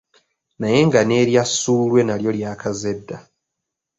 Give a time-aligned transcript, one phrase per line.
[0.59, 3.17] Naye nga n'erya ssuulwe nalyo lyakaze dda.